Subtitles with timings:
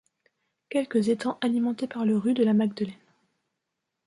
[0.69, 2.97] Quelques étangs alimentés par le ru de la Magdelaine.